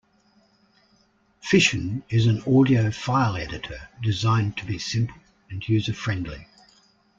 Fission 1.41 2.01
is 2.09 2.25
an 2.25 2.41
audio 2.51 2.89
file 2.89 3.37
editor 3.37 3.87
designed 4.01 4.57
to 4.57 4.65
be 4.65 4.79
simple 4.79 5.21
and 5.51 5.69
user-friendly. 5.69 6.47